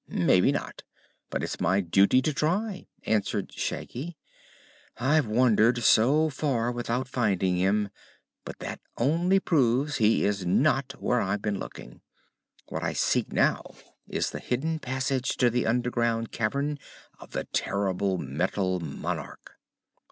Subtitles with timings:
[0.07, 0.81] "Maybe not;
[1.29, 4.17] but it's my duty to try," answered Shaggy.
[4.97, 7.89] "I've wandered so far without finding him,
[8.43, 12.01] but that only proves he is not where I've been looking.
[12.69, 13.75] What I seek now
[14.07, 16.79] is the hidden passage to the underground cavern
[17.19, 19.55] of the terrible Metal Monarch."